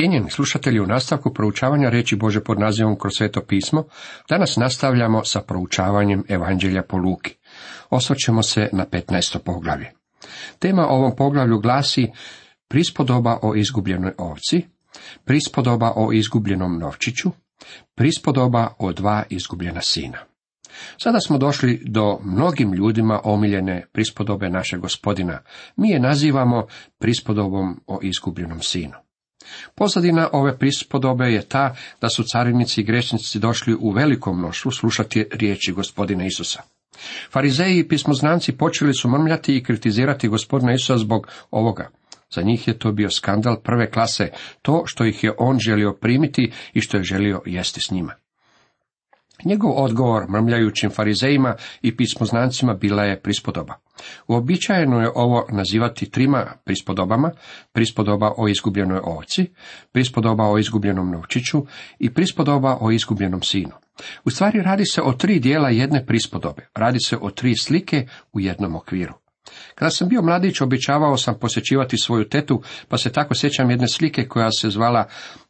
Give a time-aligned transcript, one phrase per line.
[0.00, 3.84] Cijenjeni slušatelji, u nastavku proučavanja reći Bože pod nazivom kroz sveto pismo,
[4.28, 7.34] danas nastavljamo sa proučavanjem Evanđelja po Luki.
[7.90, 9.38] Osvrćemo se na 15.
[9.38, 9.90] poglavlje.
[10.58, 12.10] Tema ovom poglavlju glasi
[12.68, 14.62] prispodoba o izgubljenoj ovci,
[15.24, 17.30] prispodoba o izgubljenom novčiću,
[17.94, 20.18] prispodoba o dva izgubljena sina.
[20.98, 25.42] Sada smo došli do mnogim ljudima omiljene prispodobe našeg gospodina.
[25.76, 26.66] Mi je nazivamo
[26.98, 29.09] prispodobom o izgubljenom sinu.
[29.74, 35.26] Pozadina ove prispodobe je ta da su carinici i grešnici došli u velikom mnoštvu slušati
[35.32, 36.62] riječi gospodina Isusa.
[37.32, 41.90] Farizeji i pismoznanci počeli su mrmljati i kritizirati gospodina Isusa zbog ovoga.
[42.34, 44.30] Za njih je to bio skandal prve klase,
[44.62, 48.14] to što ih je on želio primiti i što je želio jesti s njima.
[49.44, 53.74] Njegov odgovor mrmljajućim farizejima i pismoznancima bila je prispodoba.
[54.28, 57.30] Uobičajeno je ovo nazivati trima prispodobama,
[57.72, 59.50] prispodoba o izgubljenoj ovci,
[59.92, 61.66] prispodoba o izgubljenom novčiću
[61.98, 63.72] i prispodoba o izgubljenom sinu.
[64.24, 68.40] U stvari radi se o tri dijela jedne prispodobe, radi se o tri slike u
[68.40, 69.14] jednom okviru.
[69.74, 74.28] Kada sam bio mladić, običavao sam posjećivati svoju tetu, pa se tako sjećam jedne slike
[74.28, 75.08] koja se zvala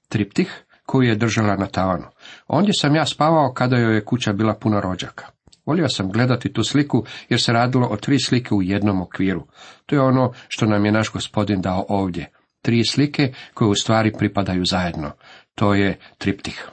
[0.09, 2.07] triptih, koju je držala na tavanu.
[2.49, 5.27] Ondje sam ja spavao kada joj je kuća bila puna rođaka.
[5.67, 9.47] Volio sam gledati tu sliku jer se radilo o tri slike u jednom okviru.
[9.87, 12.33] To je ono što nam je naš gospodin dao ovdje.
[12.63, 15.13] Tri slike koje u stvari pripadaju zajedno.
[15.55, 16.69] To je triptih.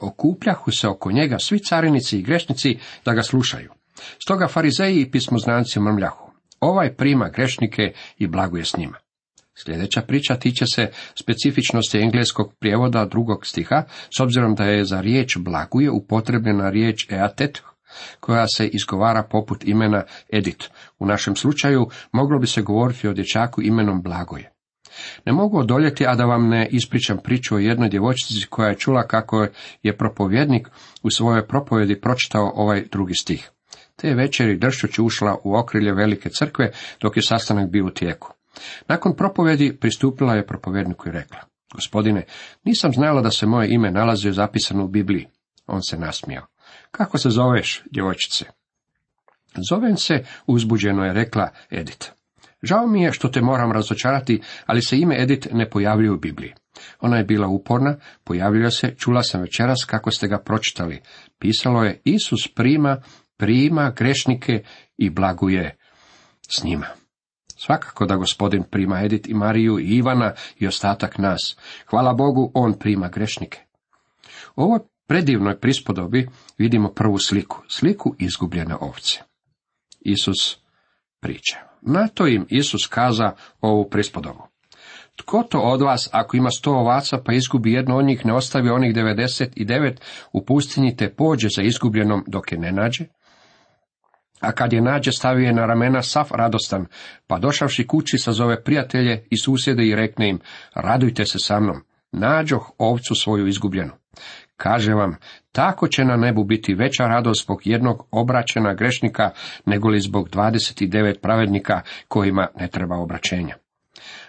[0.00, 3.70] Okupljahu se oko njega svi carinici i grešnici da ga slušaju.
[4.24, 6.30] Stoga farizeji i pismoznanci mrmljahu.
[6.60, 9.01] Ovaj prima grešnike i blaguje s njima.
[9.54, 13.82] Sljedeća priča tiče se specifičnosti engleskog prijevoda drugog stiha,
[14.16, 17.62] s obzirom da je za riječ blaguje upotrebljena riječ eatet,
[18.20, 20.70] koja se izgovara poput imena Edit.
[20.98, 24.52] U našem slučaju moglo bi se govoriti o dječaku imenom Blagoje.
[25.26, 29.06] Ne mogu odoljeti, a da vam ne ispričam priču o jednoj djevojčici koja je čula
[29.06, 29.46] kako
[29.82, 30.68] je propovjednik
[31.02, 33.50] u svojoj propovjedi pročitao ovaj drugi stih.
[33.96, 38.34] Te večeri dršćući ušla u okrilje velike crkve dok je sastanak bio u tijeku.
[38.88, 41.38] Nakon propovjedi pristupila je propovjedniku i rekla,
[41.74, 42.24] gospodine,
[42.64, 45.26] nisam znala da se moje ime nalazi zapisano u Bibliji.
[45.66, 46.46] On se nasmijao.
[46.90, 48.44] Kako se zoveš, djevojčice?
[49.70, 52.12] Zovem se, uzbuđeno je rekla Edit.
[52.62, 56.52] Žao mi je što te moram razočarati, ali se ime Edit ne pojavljuje u Bibliji.
[57.00, 61.00] Ona je bila uporna, pojavljuje se, čula sam večeras kako ste ga pročitali.
[61.38, 63.02] Pisalo je, Isus prima,
[63.36, 64.62] prima grešnike
[64.96, 65.76] i blaguje
[66.56, 66.86] s njima.
[67.64, 71.56] Svakako da gospodin prima Edit i Mariju i Ivana i ostatak nas.
[71.90, 73.58] Hvala Bogu, on prima grešnike.
[74.56, 76.28] U ovoj predivnoj prispodobi
[76.58, 79.20] vidimo prvu sliku, sliku izgubljene ovce.
[80.00, 80.58] Isus
[81.20, 81.56] priča.
[81.82, 84.42] Na to im Isus kaza ovu prispodobu.
[85.16, 88.70] Tko to od vas, ako ima sto ovaca, pa izgubi jedno od njih, ne ostavi
[88.70, 90.00] onih devedeset i devet
[90.32, 93.04] u pustinji, te pođe za izgubljenom dok je ne nađe?
[94.42, 96.86] A kad je nađe, stavio je na ramena sav radostan,
[97.26, 100.40] pa došavši kući sazove prijatelje i susjede i rekne im,
[100.74, 103.92] radujte se sa mnom, nađoh ovcu svoju izgubljenu.
[104.56, 105.16] Kaže vam,
[105.52, 109.30] tako će na nebu biti veća radost zbog jednog obraćena grešnika,
[109.66, 113.56] nego li zbog 29 pravednika kojima ne treba obraćenja.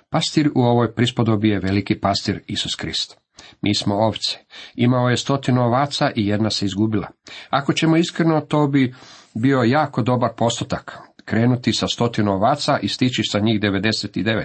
[0.09, 3.17] Pastir u ovoj prispodobi je veliki pastir Isus Krist.
[3.61, 4.37] Mi smo ovce.
[4.75, 7.07] Imao je stotinu ovaca i jedna se izgubila.
[7.49, 8.93] Ako ćemo iskreno, to bi
[9.35, 10.97] bio jako dobar postotak.
[11.25, 14.43] Krenuti sa stotinu ovaca i stići sa njih 99.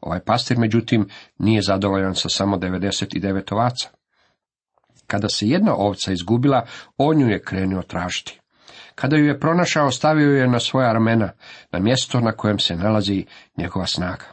[0.00, 3.88] Ovaj pastir, međutim, nije zadovoljan sa samo 99 ovaca.
[5.06, 6.66] Kada se jedna ovca izgubila,
[6.96, 8.40] on ju je krenuo tražiti.
[8.94, 11.32] Kada ju je pronašao, stavio je na svoja ramena,
[11.72, 13.24] na mjesto na kojem se nalazi
[13.56, 14.24] njegova snaga.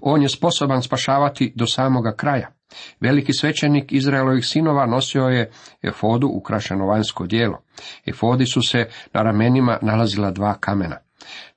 [0.00, 2.48] On je sposoban spašavati do samoga kraja.
[3.00, 5.50] Veliki svećenik Izraelovih sinova nosio je
[5.82, 7.62] efodu ukrašeno vanjsko dijelo.
[8.06, 10.96] Efodi su se na ramenima nalazila dva kamena.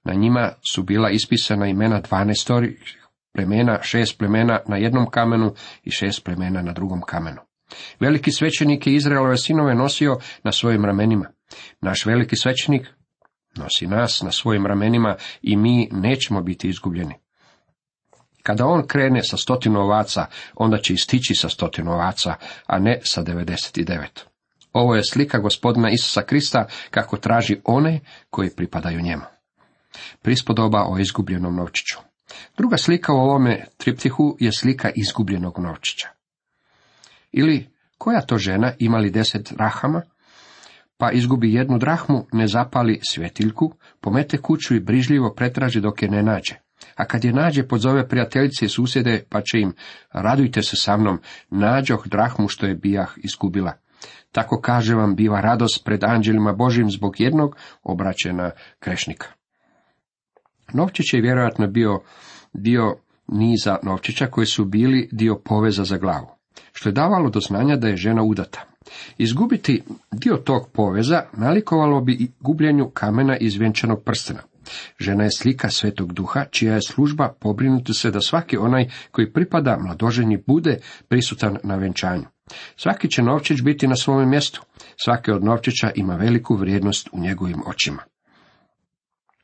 [0.03, 2.77] Na njima su bila ispisana imena dvanestori
[3.33, 5.53] plemena, šest plemena na jednom kamenu
[5.83, 7.41] i šest plemena na drugom kamenu.
[7.99, 11.25] Veliki svećenik je Izraelove sinove nosio na svojim ramenima.
[11.81, 12.87] Naš veliki svećenik
[13.55, 17.13] nosi nas na svojim ramenima i mi nećemo biti izgubljeni.
[18.45, 20.25] Kada on krene sa stotinu ovaca,
[20.55, 22.35] onda će istići sa stotinu ovaca,
[22.67, 24.05] a ne sa 99.
[24.73, 27.99] Ovo je slika gospodina Isusa Krista kako traži one
[28.29, 29.23] koji pripadaju njemu.
[30.21, 31.97] Prispodoba o izgubljenom novčiću.
[32.57, 36.07] Druga slika u ovome triptihu je slika izgubljenog novčića.
[37.31, 40.01] Ili koja to žena imali deset drahama,
[40.97, 46.23] pa izgubi jednu drahmu, ne zapali svjetiljku, pomete kuću i brižljivo pretraži dok je ne
[46.23, 46.64] nađe.
[46.95, 49.73] A kad je nađe, pozove prijateljice i susjede, pa će im,
[50.11, 51.19] radujte se sa mnom,
[51.49, 53.73] nađoh drahmu što je bijah izgubila.
[54.31, 59.27] Tako kaže vam, biva radost pred anđelima Božim zbog jednog obraćena krešnika.
[60.73, 61.99] Novčić je vjerojatno bio
[62.53, 62.95] dio
[63.27, 66.27] niza novčića koji su bili dio poveza za glavu,
[66.71, 68.65] što je davalo do znanja da je žena udata.
[69.17, 74.41] Izgubiti dio tog poveza nalikovalo bi i gubljenju kamena iz vjenčanog prstena.
[74.99, 79.77] Žena je slika svetog duha, čija je služba pobrinuti se da svaki onaj koji pripada
[79.79, 80.77] mladoženji bude
[81.07, 82.25] prisutan na venčanju.
[82.77, 84.61] Svaki će novčić biti na svome mjestu.
[85.03, 88.03] Svaki od novčića ima veliku vrijednost u njegovim očima.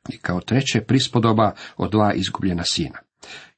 [0.10, 3.00] I kao treće prispodoba od dva izgubljena sina.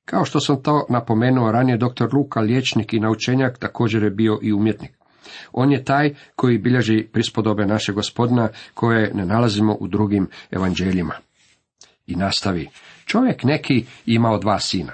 [0.06, 2.14] Kao što sam to napomenuo ranije, dr.
[2.14, 4.92] Luka, liječnik i naučenjak, također je bio i umjetnik.
[5.52, 11.14] On je taj koji bilježi prispodobe našeg gospodina koje ne nalazimo u drugim evanđeljima.
[12.08, 12.70] I nastavi.
[13.06, 14.94] Čovjek neki imao dva sina.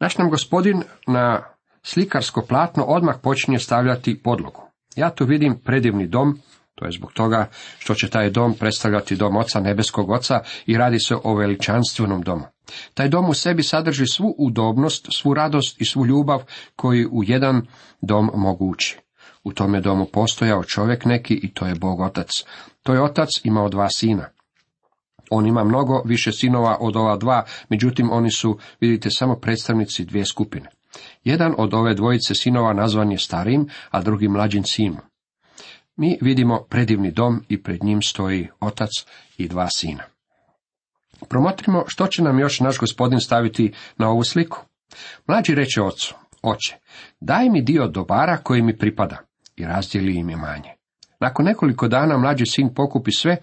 [0.00, 1.42] Naš nam gospodin na
[1.82, 4.62] slikarsko platno odmah počinje stavljati podlogu.
[4.96, 6.38] Ja tu vidim predivni dom,
[6.74, 7.48] to je zbog toga
[7.78, 12.44] što će taj dom predstavljati dom oca nebeskog oca i radi se o veličanstvenom domu.
[12.94, 16.42] Taj dom u sebi sadrži svu udobnost, svu radost i svu ljubav
[16.76, 17.66] koji u jedan
[18.00, 18.98] dom mogu ući.
[19.44, 22.28] U tome domu postojao čovjek neki i to je Bog otac.
[22.82, 24.28] To je otac imao dva sina.
[25.34, 30.24] On ima mnogo više sinova od ova dva, međutim oni su, vidite, samo predstavnici dvije
[30.24, 30.68] skupine.
[31.24, 35.00] Jedan od ove dvojice sinova nazvan je starim, a drugi mlađim sinom.
[35.96, 38.90] Mi vidimo predivni dom i pred njim stoji otac
[39.36, 40.02] i dva sina.
[41.28, 44.60] Promotrimo što će nam još naš gospodin staviti na ovu sliku.
[45.26, 46.76] Mlađi reče ocu, oče,
[47.20, 49.16] daj mi dio dobara koji mi pripada
[49.56, 50.72] i razdijeli im manje.
[51.20, 53.36] Nakon nekoliko dana mlađi sin pokupi sve,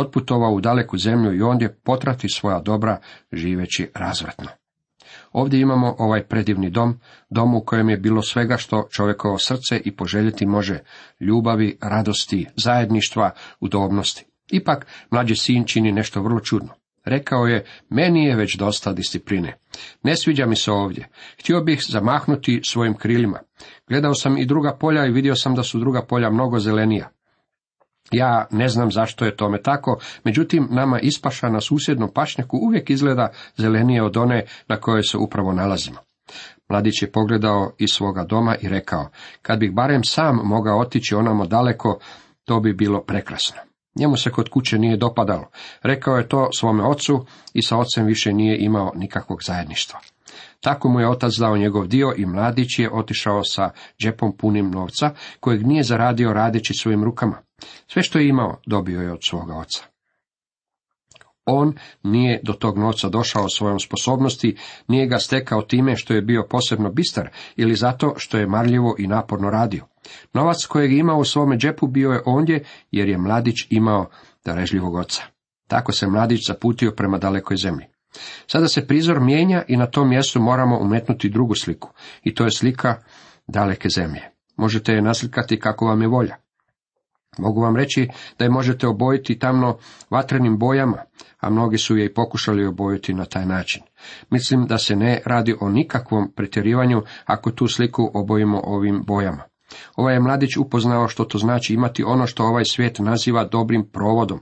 [0.00, 2.98] otputovao u daleku zemlju i ondje potrati svoja dobra
[3.32, 4.48] živeći razvratno.
[5.32, 7.00] Ovdje imamo ovaj predivni dom,
[7.30, 10.78] dom u kojem je bilo svega što čovjekovo srce i poželjeti može,
[11.20, 13.30] ljubavi, radosti, zajedništva,
[13.60, 14.24] udobnosti.
[14.50, 16.68] Ipak, mlađi sin čini nešto vrlo čudno.
[17.04, 19.56] Rekao je, meni je već dosta discipline.
[20.02, 21.08] Ne sviđa mi se ovdje.
[21.40, 23.38] Htio bih zamahnuti svojim krilima.
[23.88, 27.10] Gledao sam i druga polja i vidio sam da su druga polja mnogo zelenija.
[28.10, 33.28] Ja ne znam zašto je tome tako, međutim nama ispaša na susjednom pašnjaku uvijek izgleda
[33.56, 35.98] zelenije od one na kojoj se upravo nalazimo.
[36.68, 39.08] Mladić je pogledao iz svoga doma i rekao,
[39.42, 41.98] kad bih barem sam mogao otići onamo daleko,
[42.44, 43.60] to bi bilo prekrasno.
[43.98, 45.50] Njemu se kod kuće nije dopadalo.
[45.82, 50.00] Rekao je to svome ocu i sa ocem više nije imao nikakvog zajedništva.
[50.60, 53.70] Tako mu je otac dao njegov dio i mladić je otišao sa
[54.02, 55.10] džepom punim novca,
[55.40, 57.42] kojeg nije zaradio radeći svojim rukama.
[57.86, 59.84] Sve što je imao dobio je od svoga oca.
[61.50, 64.56] On nije do tog novca došao svojom sposobnosti,
[64.88, 69.06] nije ga stekao time što je bio posebno bistar ili zato što je marljivo i
[69.06, 69.86] naporno radio.
[70.32, 74.06] Novac kojeg je imao u svome džepu bio je ondje jer je mladić imao
[74.44, 75.22] darežljivog oca.
[75.68, 77.86] Tako se mladić zaputio prema dalekoj zemlji.
[78.46, 81.90] Sada se prizor mijenja i na tom mjestu moramo umetnuti drugu sliku.
[82.22, 82.96] I to je slika
[83.46, 84.20] daleke zemlje.
[84.56, 86.36] Možete je naslikati kako vam je volja.
[87.38, 89.78] Mogu vam reći da je možete obojiti tamno
[90.10, 90.98] vatrenim bojama,
[91.40, 93.82] a mnogi su je i pokušali obojiti na taj način.
[94.30, 99.42] Mislim da se ne radi o nikakvom pretjerivanju ako tu sliku obojimo ovim bojama.
[99.96, 104.40] Ovaj je mladić upoznao što to znači imati ono što ovaj svijet naziva dobrim provodom.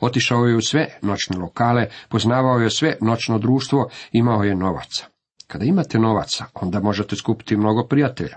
[0.00, 5.06] Otišao je u sve noćne lokale, poznavao je sve noćno društvo, imao je novaca.
[5.46, 8.36] Kada imate novaca, onda možete skupiti mnogo prijatelja.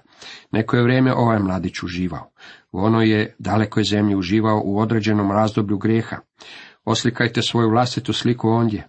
[0.52, 2.32] Neko je vrijeme ovaj mladić uživao.
[2.72, 6.18] U onoj je dalekoj zemlji uživao u određenom razdoblju grijeha.
[6.86, 8.88] Oslikajte svoju vlastitu sliku ondje.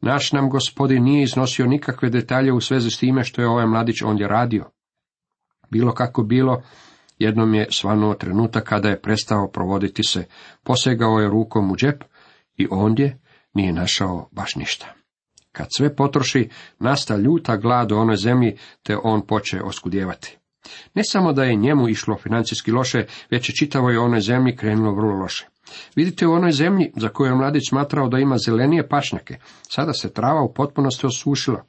[0.00, 4.02] Naš nam gospodin nije iznosio nikakve detalje u svezi s time što je ovaj mladić
[4.02, 4.70] ondje radio.
[5.70, 6.62] Bilo kako bilo,
[7.18, 10.24] jednom je svanuo trenutak kada je prestao provoditi se,
[10.62, 12.04] posegao je rukom u džep
[12.56, 13.18] i ondje
[13.54, 14.86] nije našao baš ništa.
[15.52, 20.38] Kad sve potroši, nasta ljuta glad u onoj zemlji, te on poče oskudjevati.
[20.94, 25.14] Ne samo da je njemu išlo financijski loše, već je čitavoj onoj zemlji krenulo vrlo
[25.14, 25.46] loše.
[25.96, 29.36] Vidite u onoj zemlji za koju je mladić smatrao da ima zelenije pašnjake,
[29.68, 31.64] sada se trava u potpunosti osušila.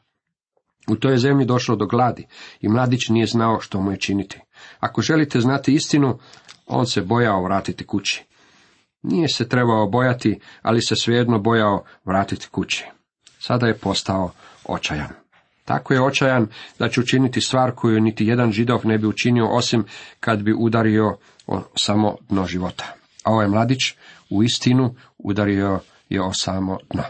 [0.88, 2.27] U toj zemlji došlo do gladi
[2.62, 4.39] i mladić nije znao što mu je činiti.
[4.79, 6.20] Ako želite znati istinu,
[6.67, 8.24] on se bojao vratiti kući.
[9.03, 12.86] Nije se trebao bojati, ali se svejedno bojao vratiti kući.
[13.39, 14.32] Sada je postao
[14.65, 15.10] očajan.
[15.65, 16.48] Tako je očajan
[16.79, 19.86] da će učiniti stvar koju niti jedan židov ne bi učinio osim
[20.20, 21.17] kad bi udario
[21.48, 22.94] o samo dno života.
[23.24, 23.94] A ovaj mladić
[24.29, 25.79] u istinu udario
[26.10, 27.03] je o samo dno.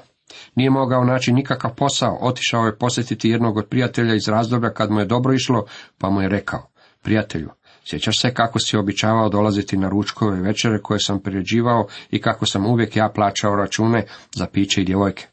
[0.56, 5.00] Nije mogao naći nikakav posao, otišao je posjetiti jednog od prijatelja iz razdoblja kad mu
[5.00, 5.66] je dobro išlo,
[5.98, 6.70] pa mu je rekao,
[7.02, 7.50] prijatelju,
[7.90, 12.66] sjećaš se kako si običavao dolaziti na ručkove večere koje sam priređivao i kako sam
[12.66, 14.06] uvijek ja plaćao račune
[14.36, 15.28] za piće i djevojke.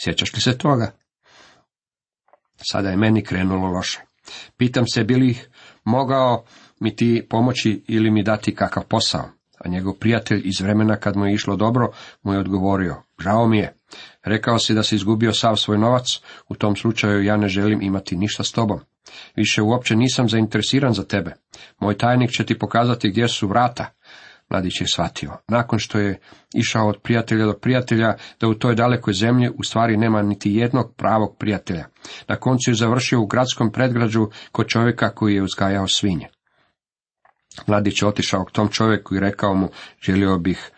[0.00, 0.92] Sjećaš li se toga?
[2.56, 4.00] Sada je meni krenulo loše.
[4.56, 5.38] Pitam se bi li
[5.84, 6.44] mogao
[6.80, 9.28] mi ti pomoći ili mi dati kakav posao.
[9.58, 11.88] A njegov prijatelj iz vremena kad mu je išlo dobro,
[12.22, 13.74] mu je odgovorio, žao mi je,
[14.28, 18.16] rekao si da si izgubio sav svoj novac, u tom slučaju ja ne želim imati
[18.16, 18.80] ništa s tobom.
[19.36, 21.34] Više uopće nisam zainteresiran za tebe.
[21.80, 23.86] Moj tajnik će ti pokazati gdje su vrata.
[24.50, 25.32] Mladić je shvatio.
[25.48, 26.20] Nakon što je
[26.54, 30.94] išao od prijatelja do prijatelja, da u toj dalekoj zemlji u stvari nema niti jednog
[30.96, 31.86] pravog prijatelja.
[32.28, 36.28] Na koncu je završio u gradskom predgrađu kod čovjeka koji je uzgajao svinje.
[37.66, 39.68] Mladić je otišao k tom čovjeku i rekao mu,
[40.00, 40.70] želio bih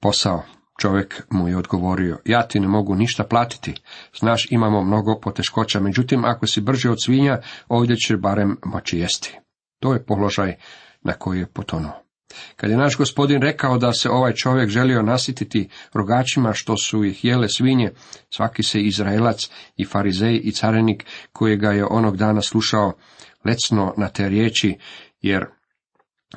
[0.00, 0.42] posao.
[0.80, 3.74] Čovjek mu je odgovorio, ja ti ne mogu ništa platiti,
[4.20, 7.38] znaš imamo mnogo poteškoća, međutim ako si brži od svinja,
[7.68, 9.38] ovdje će barem moći jesti.
[9.80, 10.56] To je položaj
[11.02, 12.02] na koji je potonuo.
[12.56, 17.24] Kad je naš gospodin rekao da se ovaj čovjek želio nasititi rogačima što su ih
[17.24, 17.90] jele svinje,
[18.30, 22.92] svaki se Izraelac i farizej i carenik koji ga je onog dana slušao
[23.44, 24.78] lecno na te riječi,
[25.20, 25.46] jer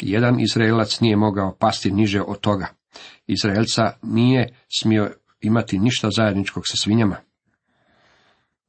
[0.01, 2.68] jedan Izraelac nije mogao pasti niže od toga.
[3.28, 5.12] Izraelca nije smio
[5.42, 7.16] imati ništa zajedničkog sa svinjama.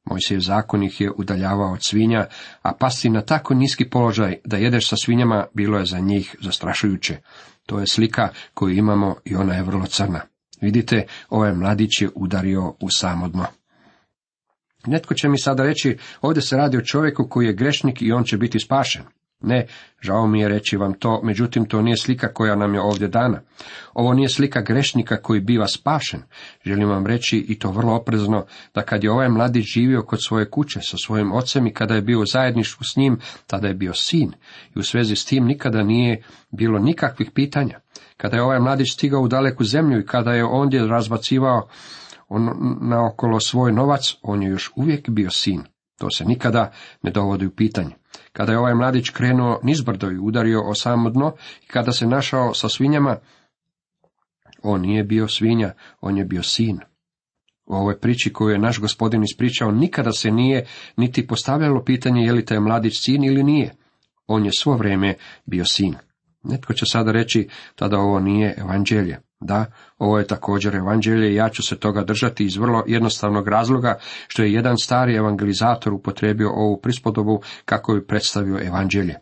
[0.05, 2.25] Mojsijev zakon ih je udaljavao od svinja,
[2.61, 7.17] a pasti na tako niski položaj da jedeš sa svinjama bilo je za njih zastrašujuće.
[7.65, 10.21] To je slika koju imamo i ona je vrlo crna.
[10.61, 13.45] Vidite, ovaj mladić je udario u samo dno.
[14.85, 18.23] Netko će mi sada reći, ovdje se radi o čovjeku koji je grešnik i on
[18.23, 19.03] će biti spašen.
[19.39, 19.67] Ne,
[20.01, 23.41] žao mi je reći vam to, međutim to nije slika koja nam je ovdje dana.
[23.93, 26.21] Ovo nije slika grešnika koji biva spašen.
[26.65, 30.49] Želim vam reći i to vrlo oprezno, da kad je ovaj mladić živio kod svoje
[30.49, 33.93] kuće sa svojim ocem i kada je bio u zajedništvu s njim, tada je bio
[33.93, 34.31] sin.
[34.75, 37.79] I u svezi s tim nikada nije bilo nikakvih pitanja.
[38.17, 41.67] Kada je ovaj mladić stigao u daleku zemlju i kada je ondje razbacivao
[42.29, 42.49] on
[42.81, 45.63] naokolo svoj novac, on je još uvijek bio sin.
[45.97, 47.95] To se nikada ne dovodi u pitanje.
[48.33, 52.53] Kada je ovaj mladić krenuo nizbrdo i udario o samo dno i kada se našao
[52.53, 53.17] sa svinjama,
[54.63, 56.79] on nije bio svinja, on je bio sin.
[57.65, 60.65] U ovoj priči koju je naš gospodin ispričao nikada se nije
[60.97, 63.75] niti postavljalo pitanje je li taj mladić sin ili nije.
[64.27, 65.95] On je svo vrijeme bio sin.
[66.43, 69.26] Netko će sada reći tada ovo nije evanđelje.
[69.39, 69.65] Da,
[69.97, 74.43] ovo je također evanđelje i ja ću se toga držati iz vrlo jednostavnog razloga što
[74.43, 79.15] je jedan stari evangelizator upotrebio ovu prispodobu kako bi predstavio evanđelje.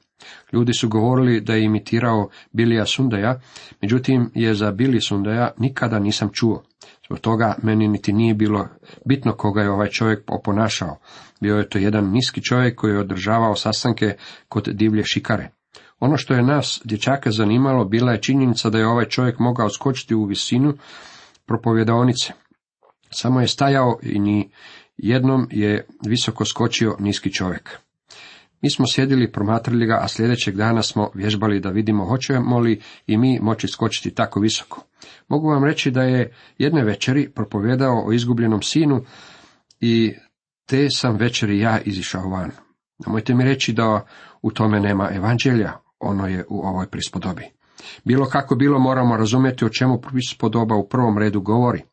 [0.53, 3.39] Ljudi su govorili da je imitirao Bilija Sundaja,
[3.81, 6.63] međutim je za Bili Sundaja nikada nisam čuo.
[7.05, 8.67] Zbog toga meni niti nije bilo
[9.05, 10.98] bitno koga je ovaj čovjek oponašao.
[11.41, 14.15] Bio je to jedan niski čovjek koji je održavao sastanke
[14.50, 15.50] kod divlje šikare.
[16.00, 20.16] Ono što je nas, dječaka, zanimalo, bila je činjenica da je ovaj čovjek mogao skočiti
[20.16, 20.74] u visinu
[21.46, 22.34] propovjedaonice.
[23.10, 24.50] Samo je stajao i ni
[24.98, 27.80] jednom je visoko skočio niski čovjek.
[28.62, 33.18] Mi smo sjedili, promatrali ga, a sljedećeg dana smo vježbali da vidimo hoćemo li i
[33.18, 34.86] mi moći skočiti tako visoko.
[35.28, 39.02] Mogu vam reći da je jedne večeri propovjedao o izgubljenom sinu
[39.80, 40.14] i
[40.66, 42.52] te sam večeri ja izišao van.
[43.06, 44.06] Nemojte mi reći da
[44.42, 47.44] u tome nema evanđelja, ono je u ovoj prispodobi.
[48.04, 51.84] Bilo kako bilo moramo razumjeti o čemu prispodoba u prvom redu govori.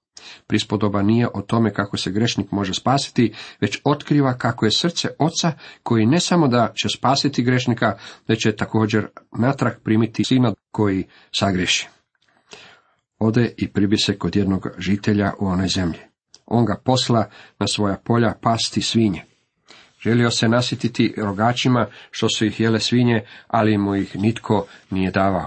[0.46, 5.52] Prispodoba nije o tome kako se grešnik može spasiti, već otkriva kako je srce oca
[5.82, 9.06] koji ne samo da će spasiti grešnika, već će također
[9.38, 11.88] natrag primiti sina koji sagreši.
[13.18, 16.00] Ode i pribi se kod jednog žitelja u onoj zemlji.
[16.46, 19.24] On ga posla na svoja polja pasti svinje.
[20.02, 25.46] Želio se nasititi rogačima što su ih jele svinje, ali mu ih nitko nije davao.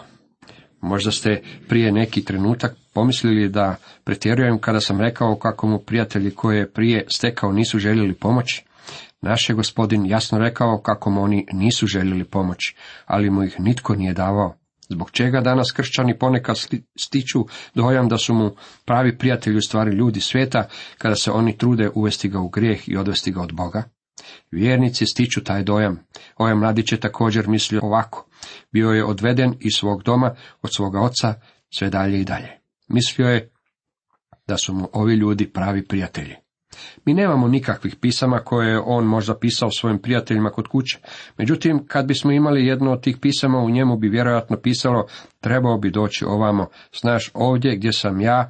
[0.82, 6.58] Možda ste prije neki trenutak pomislili da pretjerujem kada sam rekao kako mu prijatelji koje
[6.58, 8.64] je prije stekao nisu željeli pomoći.
[9.22, 13.96] Naš je gospodin jasno rekao kako mu oni nisu željeli pomoći, ali mu ih nitko
[13.96, 14.56] nije davao.
[14.90, 16.56] Zbog čega danas kršćani ponekad
[17.00, 17.46] stiču
[17.76, 18.52] dojam da su mu
[18.86, 22.98] pravi prijatelji u stvari ljudi svijeta, kada se oni trude uvesti ga u grijeh i
[22.98, 23.84] odvesti ga od Boga?
[24.52, 26.00] Vjernici stiču taj dojam.
[26.38, 28.28] Ovaj mladić je također mislio ovako.
[28.72, 31.34] Bio je odveden iz svog doma, od svoga oca,
[31.70, 32.60] sve dalje i dalje.
[32.88, 33.50] Mislio je
[34.48, 36.36] da su mu ovi ljudi pravi prijatelji.
[37.06, 41.00] Mi nemamo nikakvih pisama koje je on možda pisao svojim prijateljima kod kuće.
[41.38, 45.08] Međutim, kad bismo imali jedno od tih pisama, u njemu bi vjerojatno pisalo
[45.40, 46.68] trebao bi doći ovamo,
[47.02, 48.50] znaš ovdje gdje sam ja,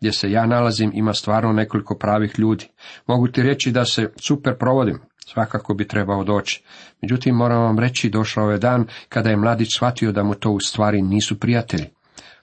[0.00, 2.68] gdje se ja nalazim ima stvarno nekoliko pravih ljudi.
[3.06, 6.62] Mogu ti reći da se super provodim, svakako bi trebao doći.
[7.02, 10.60] Međutim, moram vam reći, došao je dan kada je mladić shvatio da mu to u
[10.60, 11.86] stvari nisu prijatelji,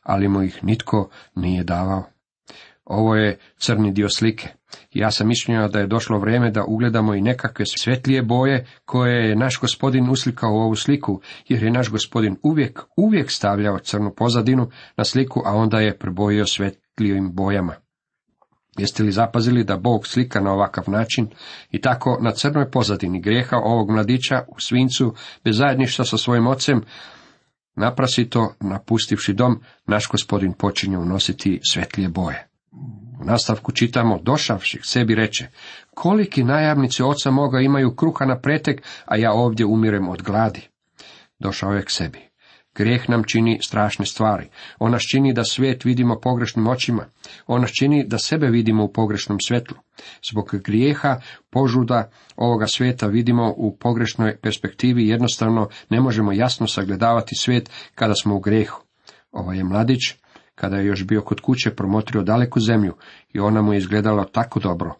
[0.03, 2.03] ali mu ih nitko nije davao.
[2.85, 4.47] Ovo je crni dio slike.
[4.91, 9.35] Ja sam mišljenja da je došlo vrijeme da ugledamo i nekakve svjetlije boje koje je
[9.35, 14.69] naš gospodin uslikao u ovu sliku, jer je naš gospodin uvijek, uvijek stavljao crnu pozadinu
[14.97, 16.45] na sliku, a onda je prebojio
[17.01, 17.73] svjetlijim bojama.
[18.77, 21.27] Jeste li zapazili da Bog slika na ovakav način
[21.71, 26.81] i tako na crnoj pozadini grijeha ovog mladića u svincu, bez zajedništva sa svojim ocem,
[27.75, 32.47] naprasito napustivši dom, naš gospodin počinje unositi svetlije boje.
[33.21, 35.47] U nastavku čitamo, došavši sebi reče,
[35.95, 40.67] koliki najavnici oca moga imaju kruha na pretek, a ja ovdje umirem od gladi.
[41.39, 42.30] Došao je k sebi.
[42.75, 44.49] Grijeh nam čini strašne stvari.
[44.79, 47.05] On nas čini da svijet vidimo pogrešnim očima.
[47.47, 49.77] On nas čini da sebe vidimo u pogrešnom svjetlu.
[50.31, 57.69] Zbog grijeha požuda ovoga svijeta vidimo u pogrešnoj perspektivi jednostavno ne možemo jasno sagledavati svijet
[57.95, 58.83] kada smo u grijehu.
[59.31, 60.01] Ovo je mladić
[60.55, 62.95] kada je još bio kod kuće promotrio daleku zemlju
[63.33, 64.93] i ona mu je izgledala tako dobro.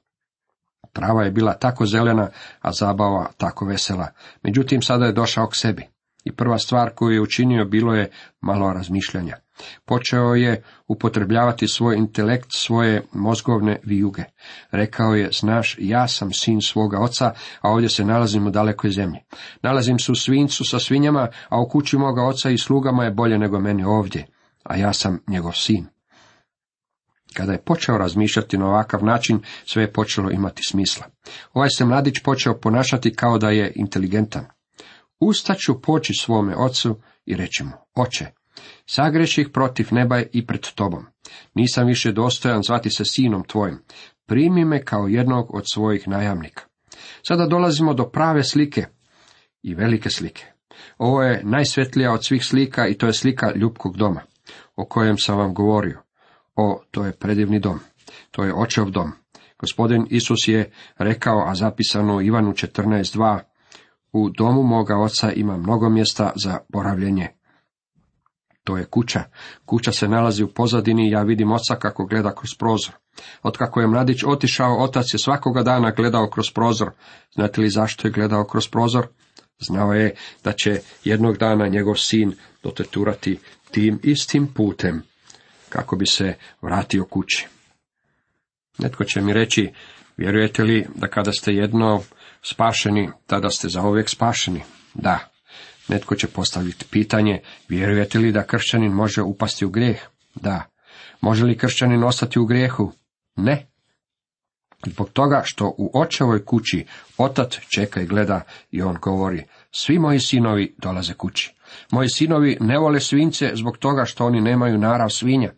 [0.94, 2.30] Trava je bila tako zelena,
[2.62, 4.08] a zabava tako vesela.
[4.44, 5.90] Međutim, sada je došao k sebi.
[6.24, 8.10] I prva stvar koju je učinio bilo je
[8.42, 9.36] malo razmišljanja.
[9.86, 14.24] Počeo je upotrebljavati svoj intelekt, svoje mozgovne vijuge.
[14.72, 19.20] Rekao je, znaš, ja sam sin svoga oca, a ovdje se nalazim u dalekoj zemlji.
[19.62, 23.38] Nalazim se u svincu sa svinjama, a u kući moga oca i slugama je bolje
[23.38, 24.25] nego meni ovdje
[24.63, 25.88] a ja sam njegov sin.
[27.34, 31.06] Kada je počeo razmišljati na ovakav način, sve je počelo imati smisla.
[31.54, 34.46] Ovaj se mladić počeo ponašati kao da je inteligentan.
[35.22, 38.25] Ustaću poći svome ocu i reći mu, oče,
[38.86, 41.06] sagreših protiv neba i pred tobom.
[41.54, 43.80] Nisam više dostojan zvati se sinom tvojim.
[44.25, 46.63] Primi me kao jednog od svojih najamnika.
[47.28, 48.86] Sada dolazimo do prave slike
[49.63, 50.46] i velike slike.
[50.98, 54.22] Ovo je najsvetlija od svih slika i to je slika ljubkog doma
[54.75, 56.00] o kojem sam vam govorio.
[56.55, 57.79] O, to je predivni dom.
[58.31, 59.12] To je očev dom.
[59.60, 63.40] Gospodin Isus je rekao, a zapisano u Ivanu 14.2,
[64.13, 67.27] u domu moga oca ima mnogo mjesta za boravljenje.
[68.63, 69.24] To je kuća.
[69.65, 72.93] Kuća se nalazi u pozadini i ja vidim oca kako gleda kroz prozor.
[73.43, 76.91] Otkako je mladić otišao, otac je svakoga dana gledao kroz prozor.
[77.33, 79.07] Znate li zašto je gledao kroz prozor?
[79.59, 83.39] Znao je da će jednog dana njegov sin doteturati
[83.71, 85.03] tim istim putem
[85.69, 87.47] kako bi se vratio kući.
[88.77, 89.71] Netko će mi reći,
[90.17, 92.01] vjerujete li da kada ste jedno
[92.44, 94.62] spašeni, tada ste zauvijek spašeni?
[94.94, 95.20] Da.
[95.88, 100.00] Netko će postaviti pitanje, vjerujete li da kršćanin može upasti u grijeh?
[100.36, 100.64] Da.
[101.22, 102.92] Može li kršćanin ostati u grijehu?
[103.36, 103.68] Ne.
[104.86, 106.86] Zbog toga što u očevoj kući
[107.18, 111.54] otac čeka i gleda i on govori, svi moji sinovi dolaze kući.
[111.92, 115.51] Moji sinovi ne vole svince zbog toga što oni nemaju narav svinja.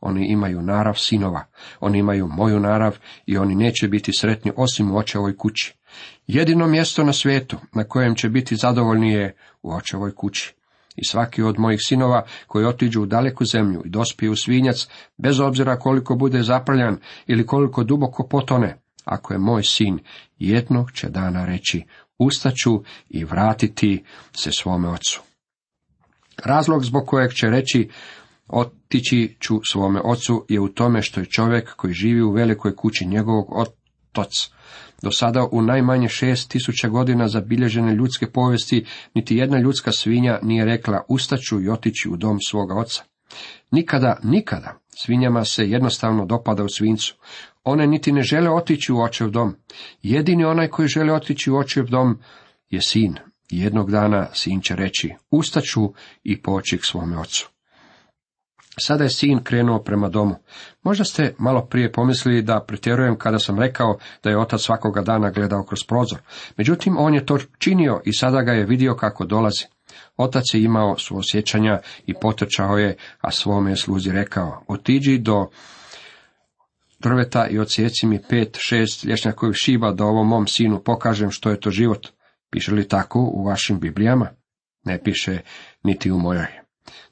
[0.00, 1.44] Oni imaju narav sinova,
[1.80, 5.74] oni imaju moju narav i oni neće biti sretni osim u očevoj kući.
[6.26, 10.54] Jedino mjesto na svijetu na kojem će biti zadovoljni je u očevoj kući.
[10.96, 15.78] I svaki od mojih sinova koji otiđu u daleku zemlju i dospiju svinjac, bez obzira
[15.78, 19.98] koliko bude zaprljan ili koliko duboko potone, ako je moj sin,
[20.38, 21.82] jednog će dana reći,
[22.18, 25.22] ustaću i vratiti se svome ocu.
[26.44, 27.88] Razlog zbog kojeg će reći
[28.48, 33.06] otići ću svome ocu je u tome što je čovjek koji živi u velikoj kući
[33.06, 34.50] njegovog otac.
[35.02, 40.64] Do sada u najmanje šest tisuća godina zabilježene ljudske povijesti niti jedna ljudska svinja nije
[40.64, 43.02] rekla ustaću i otići u dom svoga oca.
[43.70, 47.14] Nikada, nikada svinjama se jednostavno dopada u svincu.
[47.64, 49.56] One niti ne žele otići u očev dom.
[50.02, 52.18] Jedini onaj koji žele otići u očev dom
[52.70, 53.14] je sin.
[53.50, 57.50] Jednog dana sin će reći, ustaću i poći k svome ocu.
[58.80, 60.34] Sada je sin krenuo prema domu.
[60.82, 65.30] Možda ste malo prije pomislili da pretjerujem kada sam rekao da je otac svakoga dana
[65.30, 66.18] gledao kroz prozor.
[66.56, 69.64] Međutim, on je to činio i sada ga je vidio kako dolazi.
[70.16, 75.50] Otac je imao suosjećanja i potrčao je, a svome je sluzi rekao, otiđi do
[76.98, 81.60] drveta i odsjeci mi pet, šest lješnjakovih šiba da ovom mom sinu pokažem što je
[81.60, 82.08] to život.
[82.50, 84.28] Piše li tako u vašim Biblijama?
[84.84, 85.38] Ne piše
[85.82, 86.65] niti u mojoj.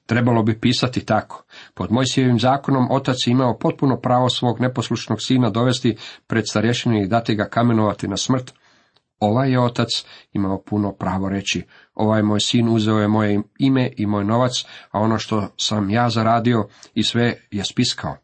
[0.07, 1.45] Trebalo bi pisati tako.
[1.75, 7.09] Pod Mojsijevim zakonom otac je imao potpuno pravo svog neposlušnog sina dovesti pred starješinu i
[7.09, 8.53] dati ga kamenovati na smrt.
[9.21, 9.89] Ovaj je otac
[10.33, 11.63] imao puno pravo reći,
[11.95, 14.53] ovaj moj sin uzeo je moje ime i moj novac,
[14.91, 18.17] a ono što sam ja zaradio i sve je spiskao.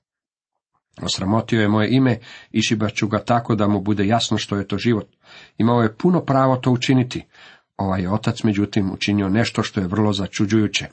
[1.02, 2.18] Osramotio je moje ime,
[2.50, 5.06] išibat ću ga tako da mu bude jasno što je to život.
[5.58, 7.26] Imao je puno pravo to učiniti.
[7.80, 10.86] Ovaj otac, međutim, učinio nešto što je vrlo začuđujuće.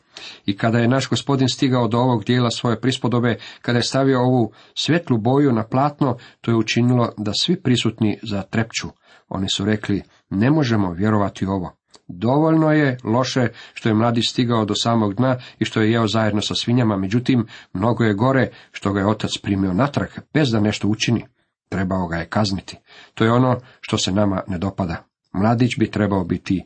[0.46, 4.52] I kada je naš gospodin stigao do ovog dijela svoje prispodobe, kada je stavio ovu
[4.74, 8.88] svjetlu boju na platno, to je učinilo da svi prisutni zatrepću.
[9.30, 11.72] Oni su rekli, ne možemo vjerovati ovo.
[12.08, 16.42] Dovoljno je loše što je mladić stigao do samog dna i što je jeo zajedno
[16.42, 20.88] sa svinjama, međutim, mnogo je gore što ga je otac primio natrag, bez da nešto
[20.88, 21.26] učini.
[21.70, 22.78] Trebao ga je kazniti.
[23.14, 25.04] To je ono što se nama ne dopada.
[25.38, 26.66] Mladić bi trebao biti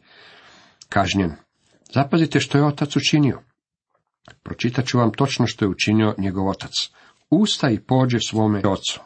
[0.89, 1.31] kažnjen.
[1.93, 3.39] Zapazite što je otac učinio.
[4.43, 6.71] Pročitat ću vam točno što je učinio njegov otac.
[7.29, 8.99] Usta i pođe svome ocu.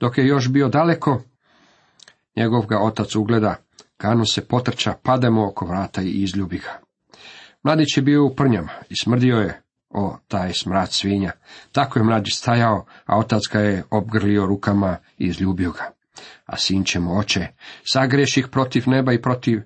[0.00, 1.22] Dok je još bio daleko,
[2.36, 3.56] njegov ga otac ugleda,
[3.96, 6.80] kanu se potrča, pademo oko vrata i izljubi ga.
[7.62, 11.32] Mladić je bio u prnjama i smrdio je, o, taj smrad svinja.
[11.72, 15.99] Tako je mladić stajao, a otac ga je obgrlio rukama i izljubio ga.
[16.46, 17.46] A sin će mu oče,
[17.84, 19.60] sagreših protiv neba i protiv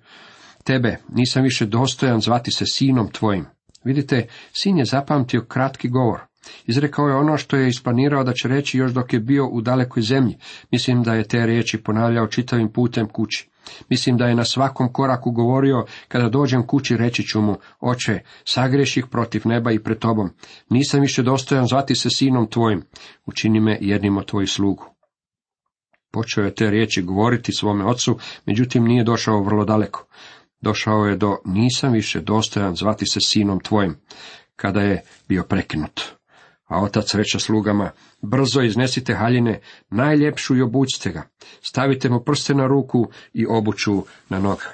[0.65, 3.47] tebe, nisam više dostojan zvati se sinom tvojim.
[3.85, 6.21] Vidite, sin je zapamtio kratki govor.
[6.67, 10.03] Izrekao je ono što je isplanirao da će reći još dok je bio u dalekoj
[10.03, 10.37] zemlji.
[10.71, 13.49] Mislim da je te riječi ponavljao čitavim putem kući.
[13.89, 19.07] Mislim da je na svakom koraku govorio, kada dođem kući reći ću mu, oče, sagreših
[19.11, 20.31] protiv neba i pred tobom.
[20.71, 22.83] Nisam više dostojan zvati se sinom tvojim.
[23.27, 24.94] Učini me jednim od tvojih slugu.
[26.15, 30.07] Počeo je te riječi govoriti svome ocu, međutim nije došao vrlo daleko.
[30.61, 33.97] Došao je do nisam više dostojan zvati se sinom tvojim,
[34.57, 36.01] kada je bio prekinut.
[36.67, 37.91] A otac reče slugama,
[38.23, 41.23] brzo iznesite haljine, najljepšu i obućite ga.
[41.63, 44.65] Stavite mu prste na ruku i obuću na noge.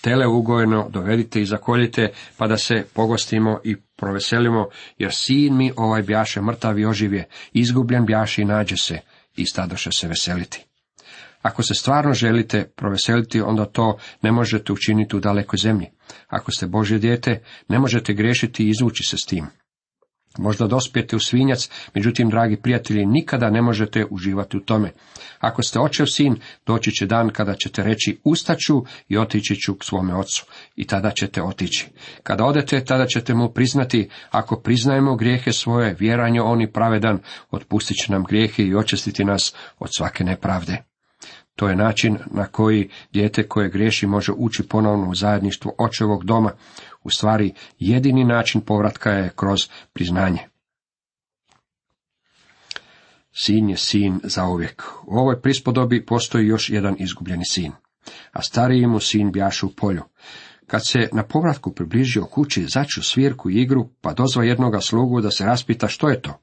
[0.00, 6.02] Tele ugojeno dovedite i zakoljite, pa da se pogostimo i proveselimo, jer sin mi ovaj
[6.02, 9.00] bjaše mrtav i oživje, izgubljen bjaše i nađe se,
[9.36, 10.64] i stadoše se veseliti.
[11.42, 15.86] Ako se stvarno želite proveseliti, onda to ne možete učiniti u dalekoj zemlji.
[16.28, 19.46] Ako ste Božje dijete, ne možete griješiti i izvući se s tim.
[20.38, 24.92] Možda dospijete u svinjac, međutim, dragi prijatelji, nikada ne možete uživati u tome.
[25.38, 29.84] Ako ste očev sin, doći će dan kada ćete reći ustaću i otići ću k
[29.84, 30.46] svome ocu.
[30.76, 31.88] I tada ćete otići.
[32.22, 37.18] Kada odete, tada ćete mu priznati, ako priznajemo grijehe svoje, vjeranje oni pravedan,
[37.50, 40.82] otpustit će nam grijehe i očistiti nas od svake nepravde.
[41.56, 46.50] To je način na koji dijete koje griješi može ući ponovno u zajedništvo očevog doma.
[47.04, 50.38] U stvari, jedini način povratka je kroz priznanje.
[53.32, 54.82] Sin je sin za uvijek.
[55.06, 57.72] U ovoj prispodobi postoji još jedan izgubljeni sin,
[58.32, 60.02] a stariji mu sin bjaše u polju.
[60.66, 65.30] Kad se na povratku približio kući, začu svirku i igru, pa dozva jednoga slugu da
[65.30, 66.40] se raspita što je to.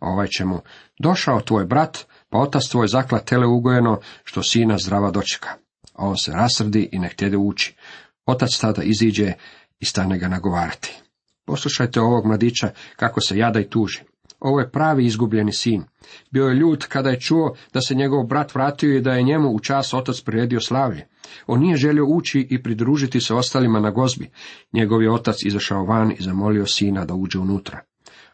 [0.00, 0.60] Ovaj će mu,
[0.98, 5.48] došao tvoj brat, pa otac tvoj zakla tele ugojeno, što sina zdrava dočeka.
[5.94, 7.74] A on se rasrdi i ne htjede ući.
[8.26, 9.32] Otac tada iziđe
[9.80, 11.02] i stane ga nagovarati.
[11.46, 14.00] Poslušajte ovog mladića kako se jada i tuži.
[14.40, 15.84] Ovo je pravi izgubljeni sin.
[16.30, 19.50] Bio je ljud kada je čuo da se njegov brat vratio i da je njemu
[19.50, 21.08] u čas otac priredio slavlje.
[21.46, 24.30] On nije želio ući i pridružiti se ostalima na gozbi.
[24.72, 27.80] Njegov je otac izašao van i zamolio sina da uđe unutra.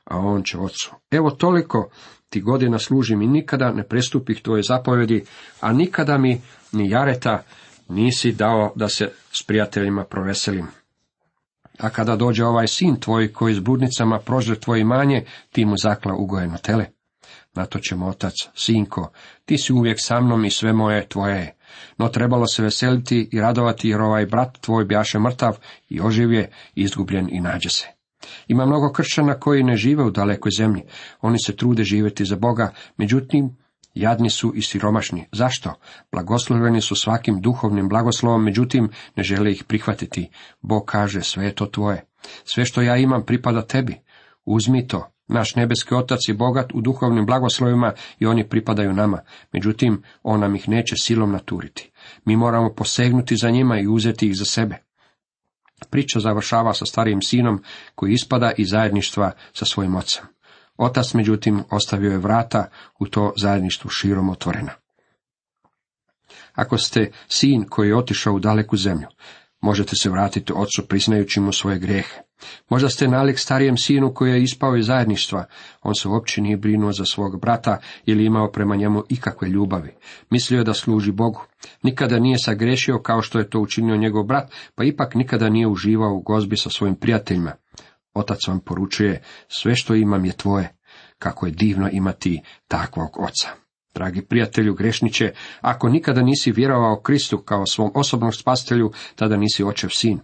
[0.05, 0.95] A on će ocu.
[1.11, 1.91] Evo toliko
[2.29, 5.25] ti godina služim i nikada ne prestupih tvoje zapovedi,
[5.61, 6.41] a nikada mi
[6.73, 7.43] ni jareta
[7.89, 10.67] nisi dao da se s prijateljima proveselim.
[11.79, 16.15] A kada dođe ovaj sin tvoj koji s bludnicama prožre tvoje imanje, ti mu zakla
[16.15, 16.87] ugojeno tele.
[17.55, 19.13] Na to ćemo otac, sinko,
[19.45, 21.57] ti si uvijek sa mnom i sve moje tvoje je.
[21.99, 25.59] No trebalo se veseliti i radovati jer ovaj brat tvoj bjaše mrtav
[25.89, 27.87] i oživje, izgubljen i nađe se.
[28.49, 30.83] Ima mnogo kršćana koji ne žive u dalekoj zemlji.
[31.21, 33.57] Oni se trude živjeti za Boga, međutim,
[33.95, 35.29] jadni su i siromašni.
[35.33, 35.75] Zašto?
[36.13, 40.31] Blagosloveni su svakim duhovnim blagoslovom, međutim, ne žele ih prihvatiti.
[40.61, 42.05] Bog kaže, sve je to tvoje.
[42.45, 44.01] Sve što ja imam pripada tebi.
[44.45, 45.09] Uzmi to.
[45.29, 49.19] Naš nebeski otac je bogat u duhovnim blagoslovima i oni pripadaju nama.
[49.53, 51.91] Međutim, on nam ih neće silom naturiti.
[52.25, 54.77] Mi moramo posegnuti za njima i uzeti ih za sebe.
[55.91, 57.63] Priča završava sa starijim sinom
[57.95, 60.25] koji ispada iz zajedništva sa svojim ocem.
[60.83, 62.69] Otac, međutim, ostavio je vrata
[62.99, 64.73] u to zajedništvo širom otvorena.
[66.53, 69.07] Ako ste sin koji je otišao u daleku zemlju,
[69.61, 72.21] možete se vratiti ocu priznajući mu svoje grijehe.
[72.69, 75.45] Možda ste nalik starijem sinu koji je ispao iz zajedništva,
[75.83, 79.95] on se uopće nije brinuo za svog brata ili imao prema njemu ikakve ljubavi.
[80.31, 81.45] Mislio je da služi Bogu.
[81.83, 86.15] Nikada nije sagrešio kao što je to učinio njegov brat, pa ipak nikada nije uživao
[86.15, 87.53] u gozbi sa svojim prijateljima.
[88.15, 90.77] Otac vam poručuje, sve što imam je tvoje.
[91.19, 93.49] kako je divno imati takvog oca.
[93.95, 99.89] Dragi prijatelju grešniče, ako nikada nisi vjerovao Kristu kao svom osobnom spastelju, tada nisi očev
[99.89, 100.21] sin.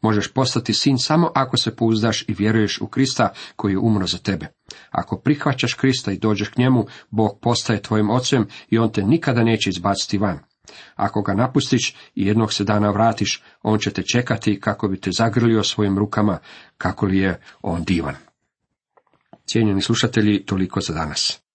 [0.00, 4.18] Možeš postati sin samo ako se pouzdaš i vjeruješ u Krista koji je umro za
[4.18, 4.46] tebe.
[4.90, 9.44] Ako prihvaćaš Krista i dođeš k njemu, Bog postaje tvojim ocem i on te nikada
[9.44, 10.38] neće izbaciti van.
[10.96, 15.10] Ako ga napustiš i jednog se dana vratiš, on će te čekati kako bi te
[15.18, 16.38] zagrlio svojim rukama,
[16.78, 18.14] kako li je on divan.
[19.46, 21.47] Cijenjeni slušatelji, toliko za danas.